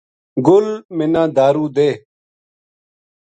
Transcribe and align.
گل 0.47 0.67
منا 0.97 1.23
دارُو 1.35 1.65
دے 1.75 1.89